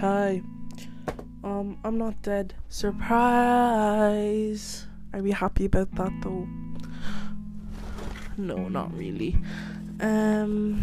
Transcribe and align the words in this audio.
Hi. 0.00 0.42
Um, 1.44 1.78
I'm 1.84 1.98
not 1.98 2.22
dead. 2.22 2.54
Surprise! 2.70 3.76
Are 5.12 5.20
we 5.20 5.30
happy 5.30 5.66
about 5.66 5.94
that 5.96 6.10
though? 6.22 6.48
No, 8.38 8.68
not 8.68 8.96
really. 8.96 9.36
Um, 10.00 10.82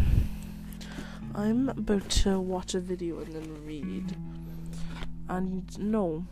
I'm 1.34 1.68
about 1.68 2.08
to 2.10 2.38
watch 2.38 2.76
a 2.76 2.80
video 2.80 3.18
and 3.18 3.34
then 3.34 3.66
read. 3.66 4.14
And 5.28 5.76
no, 5.80 6.24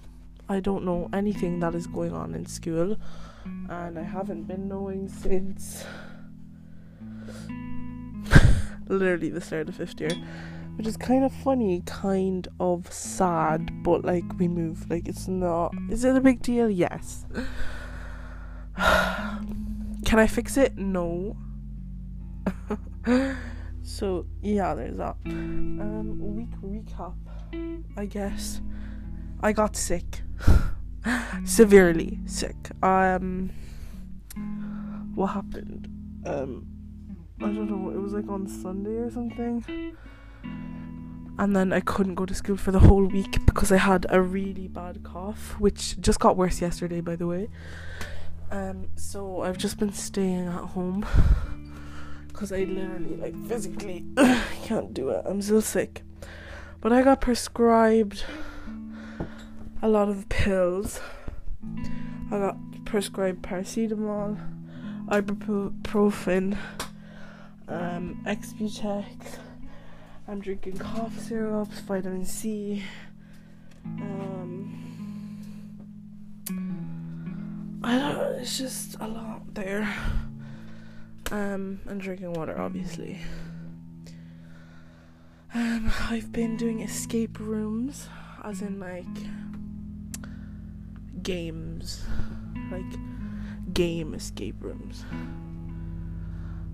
I 0.49 0.61
don't 0.61 0.85
know 0.85 1.11
anything 1.13 1.59
that 1.59 1.75
is 1.75 1.89
going 1.89 2.13
on 2.13 2.37
in 2.37 2.47
school, 2.47 2.97
and 3.69 3.99
I 3.99 4.05
haven't 4.05 4.45
been 4.45 4.69
knowing 4.69 5.09
since 5.09 5.85
literally 8.87 9.31
the 9.31 9.41
start 9.41 9.69
of 9.71 9.75
fifth 9.75 10.01
year, 10.01 10.13
which 10.77 10.87
is 10.87 10.97
kind 10.97 11.25
of 11.25 11.33
funny, 11.33 11.83
kind 11.87 12.47
of 12.61 12.93
sad, 12.93 13.83
but 13.83 14.05
like 14.05 14.25
we 14.39 14.47
move, 14.47 14.89
like 14.91 15.09
it's 15.09 15.27
not. 15.27 15.75
Is 15.91 16.05
it 16.05 16.15
a 16.15 16.21
big 16.21 16.43
deal? 16.43 16.69
Yes. 16.69 17.25
Can 18.77 20.19
I 20.19 20.27
fix 20.27 20.57
it? 20.57 20.77
No. 20.77 21.37
so 23.83 24.27
yeah, 24.43 24.75
there's 24.75 24.99
that. 24.99 25.17
Um, 25.27 26.19
week 26.37 26.51
recap. 26.63 27.15
I 27.97 28.05
guess 28.05 28.61
I 29.41 29.53
got 29.53 29.77
sick, 29.77 30.23
severely 31.45 32.21
sick. 32.27 32.71
Um, 32.83 33.51
what 35.15 35.29
happened? 35.29 35.89
Um, 36.27 36.67
I 37.41 37.47
don't 37.47 37.71
know. 37.71 37.91
It 37.91 38.01
was 38.01 38.13
like 38.13 38.29
on 38.29 38.47
Sunday 38.47 38.97
or 38.97 39.11
something. 39.11 39.65
And 41.39 41.55
then 41.55 41.73
I 41.73 41.81
couldn't 41.81 42.15
go 42.15 42.25
to 42.25 42.35
school 42.35 42.57
for 42.57 42.73
the 42.73 42.79
whole 42.79 43.05
week 43.05 43.45
because 43.45 43.71
I 43.71 43.77
had 43.77 44.07
a 44.09 44.23
really 44.23 44.69
bad 44.69 45.03
cough, 45.05 45.57
which 45.59 46.01
just 46.01 46.19
got 46.19 46.37
worse 46.37 46.63
yesterday, 46.63 47.01
by 47.01 47.17
the 47.17 47.27
way. 47.27 47.49
Um, 48.51 48.89
so 48.97 49.43
I've 49.43 49.59
just 49.59 49.79
been 49.79 49.93
staying 49.93 50.47
at 50.47 50.55
home 50.55 51.05
because 52.29 52.53
I 52.53 52.65
literally, 52.65 53.17
like, 53.17 53.49
physically 53.49 54.05
can't 54.65 54.95
do 54.95 55.11
it. 55.11 55.25
I'm 55.27 55.43
still 55.43 55.61
sick. 55.61 56.03
But 56.81 56.93
I 56.93 57.03
got 57.03 57.21
prescribed 57.21 58.25
a 59.83 59.89
lot 59.89 60.09
of 60.09 60.29
pills. 60.29 61.01
I 62.31 62.39
got 62.39 62.57
prescribed 62.85 63.43
paracetamol, 63.43 64.39
ibuprofen, 65.09 66.57
um, 67.69 68.23
Exputex. 68.27 69.39
I'm 70.29 70.41
drinking 70.41 70.79
cough 70.79 71.17
syrups, 71.21 71.79
vitamin 71.81 72.25
C. 72.25 72.83
Um, 73.85 74.73
I 77.85 77.99
don't. 77.99 78.41
It's 78.41 78.59
just 78.59 78.97
a 79.01 79.07
lot 79.07 79.55
there. 79.55 79.95
Um, 81.31 81.81
and 81.87 82.01
drinking 82.01 82.33
water, 82.33 82.61
obviously. 82.61 83.21
Um, 85.55 85.93
I've 86.11 86.33
been 86.33 86.57
doing 86.57 86.81
escape 86.81 87.39
rooms, 87.39 88.09
as 88.45 88.63
in 88.63 88.81
like 88.81 89.07
games, 91.23 92.05
like 92.71 92.85
game 93.73 94.13
escape 94.13 94.57
rooms. 94.61 95.05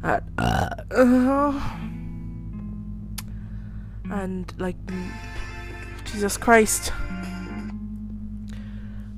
At 0.03 0.25
uh, 0.39 0.71
uh, 0.91 1.79
and 4.13 4.53
like 4.59 4.77
Jesus 6.05 6.37
Christ 6.37 6.93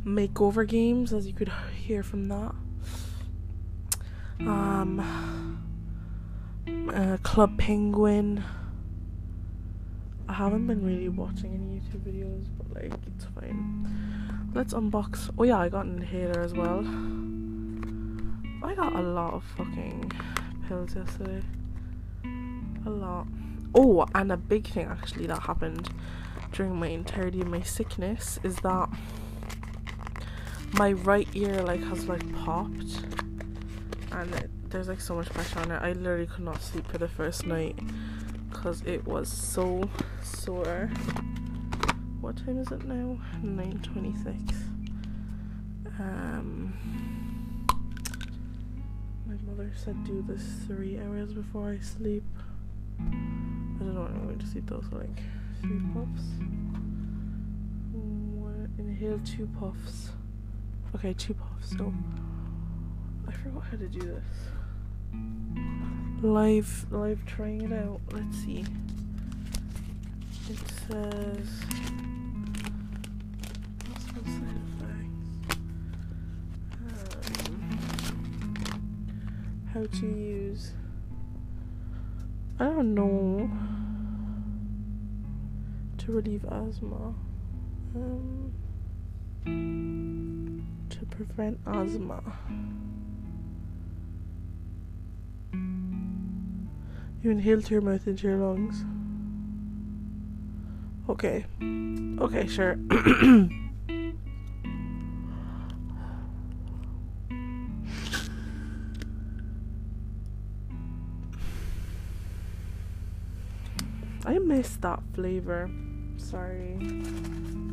makeover 0.05 0.67
games, 0.67 1.13
as 1.13 1.27
you 1.27 1.33
could 1.33 1.51
hear 1.75 2.03
from 2.05 2.29
that. 2.29 2.55
Um, 4.41 5.01
uh, 6.95 7.17
Club 7.23 7.59
Penguin. 7.59 8.45
I 10.29 10.33
haven't 10.33 10.67
been 10.67 10.85
really 10.85 11.09
watching 11.09 11.55
any 11.55 11.81
YouTube 11.81 12.03
videos, 12.09 12.47
but 12.57 12.83
like 12.83 12.93
it's 13.07 13.25
fine. 13.27 14.51
Let's 14.55 14.75
unbox. 14.75 15.31
Oh 15.37 15.43
yeah, 15.43 15.59
I 15.59 15.69
got 15.69 15.87
an 15.87 15.97
inhaler 15.97 16.41
as 16.41 16.55
well. 16.55 16.81
I 18.63 18.75
got 18.75 18.95
a 18.95 19.03
lot 19.03 19.35
of 19.35 19.45
fucking 19.57 20.13
pills 20.69 20.95
yesterday. 20.95 21.43
A 22.87 22.91
lot. 22.91 23.27
Oh, 23.75 24.07
and 24.15 24.31
a 24.31 24.37
big 24.37 24.69
thing 24.69 24.87
actually 24.87 25.27
that 25.27 25.43
happened 25.43 25.91
during 26.53 26.77
my 26.77 26.89
entirety 26.89 27.41
of 27.41 27.49
my 27.49 27.63
sickness 27.63 28.39
is 28.45 28.57
that 28.57 28.89
my 30.75 30.93
right 30.93 31.29
ear 31.35 31.63
like 31.63 31.83
has 31.85 32.07
like 32.07 32.23
popped 32.45 33.05
and 34.13 34.35
it, 34.35 34.51
there's 34.71 34.89
like 34.89 35.01
so 35.01 35.15
much 35.15 35.29
pressure 35.31 35.59
on 35.61 35.71
it. 35.71 35.83
I 35.83 35.93
literally 35.93 36.27
could 36.27 36.45
not 36.45 36.63
sleep 36.63 36.87
for 36.87 36.99
the 36.99 37.09
first 37.09 37.47
night 37.47 37.79
because 38.51 38.83
it 38.83 39.05
was 39.07 39.29
so 39.29 39.89
sore. 40.23 40.91
What 42.21 42.37
time 42.37 42.59
is 42.59 42.71
it 42.71 42.85
now? 42.85 43.19
9:26. 43.43 44.55
Um, 45.99 46.73
my 49.27 49.35
mother 49.49 49.71
said 49.77 50.03
do 50.05 50.25
this 50.27 50.43
three 50.67 50.99
hours 50.99 51.33
before 51.35 51.71
I 51.71 51.79
sleep. 51.79 52.25
I 53.77 53.79
don't 53.79 53.95
know 53.95 54.03
when 54.03 54.13
I'm 54.13 54.25
going 54.25 54.39
to 54.39 54.47
sleep 54.47 54.67
though, 54.67 54.83
so 54.91 54.97
like 54.97 55.21
three 55.61 55.81
puffs. 55.93 56.23
One, 57.93 58.73
inhale 58.79 59.21
two 59.25 59.49
puffs. 59.59 60.11
Okay, 60.95 61.13
two 61.15 61.35
puffs. 61.35 61.71
So 61.77 61.93
I 63.27 63.33
forgot 63.33 63.65
how 63.65 63.77
to 63.77 63.89
do 63.89 64.01
this. 64.01 64.25
Live, 66.23 66.87
live 66.91 67.25
trying 67.27 67.63
it 67.63 67.73
out. 67.73 68.01
Let's 68.13 68.37
see. 68.39 68.65
It 70.49 70.59
says. 70.89 71.49
Um, 76.87 77.55
how 79.73 79.85
to 79.85 80.07
use. 80.07 80.73
I 82.59 82.65
don't 82.65 82.95
know. 82.95 83.51
To 85.99 86.13
relieve 86.13 86.45
asthma. 86.45 87.15
Um, 87.97 88.53
to 90.91 91.07
prevent 91.07 91.59
asthma. 91.67 92.23
You 97.23 97.31
inhale 97.31 97.61
through 97.61 97.77
your 97.77 97.83
mouth 97.83 98.07
into 98.07 98.29
your 98.29 98.37
lungs. 98.37 98.85
Okay. 101.09 101.47
Okay, 102.21 102.47
sure. 102.47 102.77
I 114.25 114.39
missed 114.39 114.81
that 114.83 115.01
flavor. 115.15 115.71
Sorry. 116.17 116.77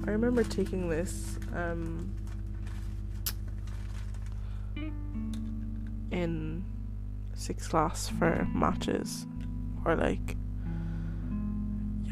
I 0.06 0.12
remember 0.12 0.44
taking 0.44 0.90
this 0.90 1.38
um 1.56 2.14
in 6.12 6.64
sixth 7.34 7.70
class 7.70 8.10
for 8.10 8.48
matches 8.54 9.26
or 9.86 9.96
like 9.96 10.36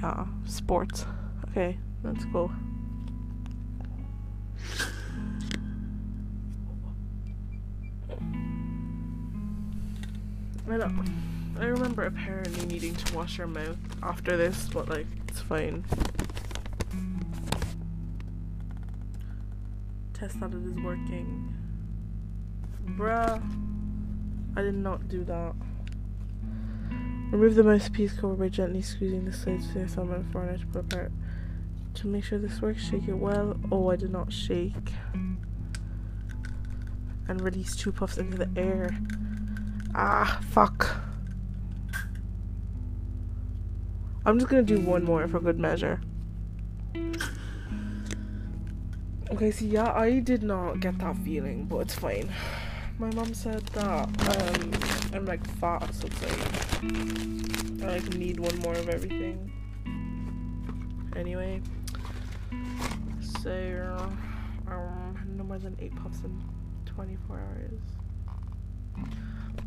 yeah 0.02 0.26
sports 0.46 1.06
okay 1.50 1.78
let's 2.04 2.26
go 2.26 2.52
I 10.72 10.78
know. 10.78 11.04
I 11.60 11.66
remember 11.66 12.04
apparently 12.04 12.66
needing 12.66 12.96
to 12.96 13.16
wash 13.16 13.38
your 13.38 13.48
mouth 13.48 13.78
after 14.02 14.38
this, 14.38 14.70
but 14.72 14.88
like 14.88 15.08
it's 15.28 15.42
fine. 15.42 15.84
Test 20.14 20.40
that 20.40 20.54
it 20.54 20.66
is 20.66 20.80
working. 20.80 21.54
Bruh. 22.98 23.42
I 24.56 24.62
did 24.62 24.76
not 24.76 25.10
do 25.10 25.26
that. 25.26 25.54
Remove 27.32 27.56
the 27.56 27.64
mouthpiece 27.64 28.14
cover 28.14 28.36
by 28.36 28.48
gently 28.48 28.82
squeezing 28.82 29.26
the 29.26 29.34
sides 29.34 29.68
of 29.68 29.76
your 29.76 29.88
thumb 29.88 30.14
and 30.14 30.32
forehead 30.32 30.62
to 30.62 30.66
pull 30.68 30.82
apart. 30.82 31.12
To 31.96 32.08
make 32.08 32.24
sure 32.24 32.40
this 32.40 32.62
works, 32.62 32.82
shake 32.82 33.08
it 33.10 33.14
well. 33.14 33.60
Oh, 33.70 33.90
I 33.90 33.98
did 33.98 34.12
not 34.12 34.32
shake. 34.32 34.94
And 37.28 37.42
release 37.42 37.76
two 37.76 37.92
puffs 37.92 38.18
into 38.18 38.38
the 38.38 38.50
air. 38.56 38.98
Ah, 39.94 40.40
fuck. 40.52 41.09
I'm 44.30 44.38
just 44.38 44.48
gonna 44.48 44.62
do 44.62 44.80
one 44.80 45.04
more 45.04 45.28
for 45.28 45.40
good 45.40 45.58
measure. 45.58 46.00
Okay, 49.32 49.50
see, 49.50 49.66
yeah, 49.66 49.92
I 49.92 50.20
did 50.20 50.44
not 50.44 50.82
get 50.82 51.00
that 51.00 51.18
feeling, 51.18 51.66
but 51.66 51.78
it's 51.78 51.96
fine. 51.96 52.30
My 53.00 53.12
mom 53.16 53.34
said 53.34 53.66
that 53.74 54.06
um, 54.06 54.72
I'm 55.16 55.26
like 55.26 55.44
fat, 55.58 55.82
it's 55.90 56.04
like 56.04 56.84
I 57.82 57.98
like 57.98 58.14
need 58.14 58.40
one 58.40 58.56
more 58.60 58.74
of 58.74 58.88
everything. 58.88 59.52
Anyway, 61.16 61.64
so 63.42 64.12
um, 64.68 65.36
no 65.38 65.44
more 65.44 65.58
than 65.58 65.76
eight 65.80 65.96
puffs 65.96 66.20
in 66.24 66.40
24 66.86 67.40
hours. 67.40 67.82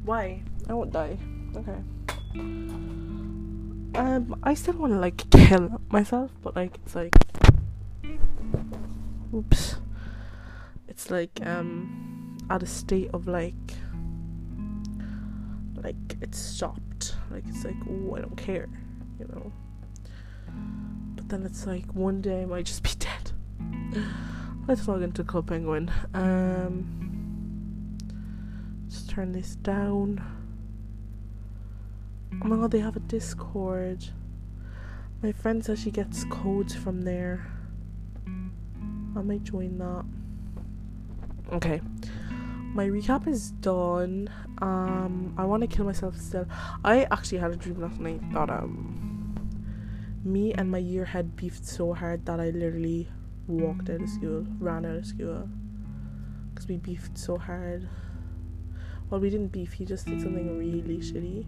Why? 0.05 0.41
I 0.69 0.75
won't 0.75 0.93
die. 0.93 1.19
Okay. 1.57 3.19
Um, 3.95 4.39
I 4.43 4.55
still 4.55 4.75
want 4.75 4.93
to 4.93 4.99
like 4.99 5.29
kill 5.31 5.81
myself, 5.91 6.31
but 6.43 6.57
like 6.57 6.77
it's 6.85 6.95
like, 6.95 7.15
oops, 9.35 9.77
it's 10.89 11.11
like 11.11 11.41
um 11.45 12.39
at 12.51 12.63
a 12.63 12.67
state 12.67 13.11
of 13.13 13.27
like, 13.27 13.55
like 15.77 16.17
it's 16.21 16.39
stopped. 16.39 17.17
Like 17.31 17.45
it's 17.49 17.65
like, 17.65 17.77
oh, 17.89 18.15
I 18.17 18.21
don't 18.21 18.37
care, 18.37 18.69
you 19.19 19.27
know. 19.29 19.53
But 21.17 21.29
then 21.29 21.45
it's 21.45 21.67
like 21.67 21.87
one 21.95 22.21
day 22.21 22.43
I 22.43 22.47
might 22.47 22.67
just 22.73 22.83
be 22.83 22.91
dead. 22.99 23.33
Let's 24.67 24.87
log 24.87 25.03
into 25.03 25.25
Club 25.25 25.49
Penguin. 25.49 25.91
Um, 26.15 27.99
just 28.89 29.11
turn 29.11 29.33
this 29.33 29.57
down. 29.57 30.23
Oh 32.41 32.47
my 32.47 32.57
god, 32.57 32.71
they 32.71 32.81
have 32.81 32.97
a 32.97 33.01
Discord. 33.01 34.05
My 35.23 35.33
friend 35.33 35.65
says 35.65 35.79
she 35.79 35.91
gets 35.91 36.25
codes 36.25 36.75
from 36.75 37.03
there. 37.03 37.47
I 39.15 39.21
might 39.23 39.45
join 39.45 39.79
that. 39.79 40.05
Okay. 41.53 41.81
My 42.75 42.89
recap 42.89 43.29
is 43.29 43.51
done. 43.51 44.31
Um 44.61 45.35
I 45.37 45.45
wanna 45.45 45.67
kill 45.67 45.85
myself 45.85 46.17
still. 46.17 46.47
I 46.85 47.05
actually 47.11 47.39
had 47.39 47.53
a 47.53 47.57
dream 47.57 47.81
last 47.81 48.01
night 48.01 48.21
that 48.33 48.51
um 48.51 49.37
me 50.25 50.55
and 50.55 50.71
my 50.71 50.79
year 50.79 51.05
had 51.05 51.37
beefed 51.37 51.67
so 51.67 51.93
hard 51.93 52.25
that 52.27 52.41
I 52.41 52.51
literally 52.51 53.09
walked 53.47 53.91
out 53.91 54.01
of 54.01 54.09
school, 54.09 54.47
ran 54.59 54.87
out 54.87 54.97
of 54.97 55.07
school. 55.07 55.49
Because 56.51 56.69
we 56.69 56.79
beefed 56.79 57.19
so 57.19 57.39
hard. 57.39 57.89
Well, 59.11 59.21
we 59.21 59.31
didn't 59.31 59.49
beef, 59.49 59.73
he 59.75 59.85
just 59.85 60.07
did 60.07 60.23
something 60.23 60.59
really 60.59 60.99
shitty. 60.99 61.45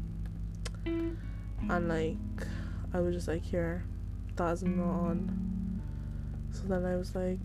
And, 0.87 1.89
like, 1.89 2.17
I 2.93 3.01
was 3.01 3.15
just 3.15 3.29
like, 3.29 3.45
here, 3.45 3.85
that 4.37 4.53
is 4.53 4.63
not 4.63 4.85
on. 4.85 5.83
So 6.51 6.63
then 6.65 6.85
I 6.85 6.97
was 6.97 7.15
like, 7.15 7.39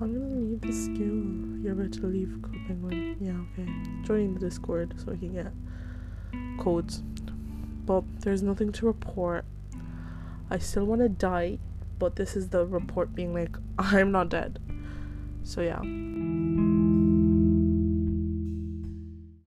I'm 0.00 0.12
gonna 0.12 0.40
leave 0.40 0.60
the 0.60 0.72
school. 0.72 1.58
You're 1.62 1.72
about 1.72 1.92
to 1.94 2.06
leave 2.06 2.36
Penguin. 2.66 3.16
Yeah, 3.20 3.62
okay. 3.62 3.70
Joining 4.06 4.34
the 4.34 4.40
Discord 4.40 4.94
so 4.96 5.12
I 5.12 5.16
can 5.16 5.32
get 5.32 5.52
codes. 6.62 7.02
But 7.86 8.04
there's 8.20 8.42
nothing 8.42 8.72
to 8.72 8.86
report. 8.86 9.44
I 10.50 10.58
still 10.58 10.84
want 10.84 11.00
to 11.00 11.08
die 11.08 11.58
but 11.98 12.16
this 12.16 12.36
is 12.36 12.48
the 12.48 12.66
report 12.66 13.14
being 13.14 13.32
like 13.32 13.56
I'm 13.78 14.12
not 14.12 14.28
dead. 14.28 14.58
So 15.42 15.60
yeah. 15.60 15.80